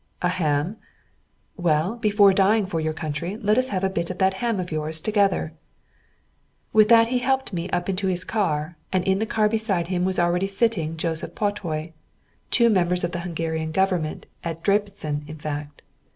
"A 0.23 0.29
ham." 0.29 0.77
"Well, 1.57 1.95
before 1.95 2.33
dying 2.33 2.65
for 2.65 2.79
your 2.79 2.91
country, 2.91 3.37
let 3.37 3.59
us 3.59 3.67
have 3.67 3.83
a 3.83 3.87
bit 3.91 4.09
of 4.09 4.17
that 4.17 4.33
ham 4.41 4.59
of 4.59 4.71
yours 4.71 4.99
together." 4.99 5.51
With 6.73 6.89
that 6.89 7.09
he 7.09 7.19
helped 7.19 7.53
me 7.53 7.69
up 7.69 7.87
into 7.87 8.07
his 8.07 8.23
car, 8.23 8.77
and 8.91 9.03
in 9.03 9.19
the 9.19 9.27
car 9.27 9.47
beside 9.47 9.89
him 9.89 10.03
was 10.03 10.17
already 10.17 10.47
sitting 10.47 10.97
Joseph 10.97 11.35
Patay 11.35 11.93
two 12.49 12.67
members 12.71 13.03
of 13.03 13.11
the 13.11 13.19
Hungary 13.19 13.63
Government 13.67 14.25
at 14.43 14.63
Debreczin, 14.63 15.21
in 15.29 15.37
fact. 15.37 15.83